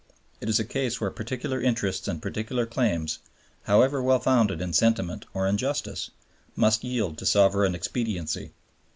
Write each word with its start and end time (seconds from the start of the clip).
It 0.39 0.49
is 0.49 0.59
a 0.59 0.65
case 0.65 0.99
where 0.99 1.11
particular 1.11 1.61
interests 1.61 2.07
and 2.07 2.19
particular 2.23 2.65
claims, 2.65 3.19
however 3.65 4.01
well 4.01 4.17
founded 4.19 4.59
in 4.59 4.73
sentiment 4.73 5.27
or 5.31 5.45
in 5.45 5.57
justice, 5.57 6.09
must 6.55 6.83
yield 6.83 7.19
to 7.19 7.25
sovereign 7.27 7.75
expediency. 7.75 8.49